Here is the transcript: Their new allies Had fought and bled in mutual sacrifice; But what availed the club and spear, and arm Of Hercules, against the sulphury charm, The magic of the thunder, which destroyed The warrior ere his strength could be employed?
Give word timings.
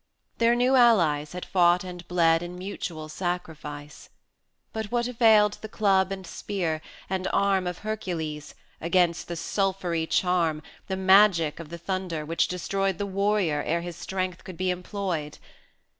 Their 0.39 0.55
new 0.55 0.73
allies 0.73 1.33
Had 1.33 1.45
fought 1.45 1.83
and 1.83 2.07
bled 2.07 2.41
in 2.41 2.57
mutual 2.57 3.07
sacrifice; 3.07 4.09
But 4.73 4.91
what 4.91 5.07
availed 5.07 5.59
the 5.61 5.69
club 5.69 6.11
and 6.11 6.25
spear, 6.25 6.81
and 7.07 7.27
arm 7.31 7.67
Of 7.67 7.77
Hercules, 7.85 8.55
against 8.81 9.27
the 9.27 9.35
sulphury 9.35 10.07
charm, 10.07 10.63
The 10.87 10.97
magic 10.97 11.59
of 11.59 11.69
the 11.69 11.77
thunder, 11.77 12.25
which 12.25 12.47
destroyed 12.47 12.97
The 12.97 13.05
warrior 13.05 13.61
ere 13.61 13.81
his 13.81 13.95
strength 13.95 14.43
could 14.43 14.57
be 14.57 14.71
employed? 14.71 15.37